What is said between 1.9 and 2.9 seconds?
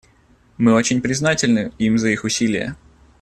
за их усилия.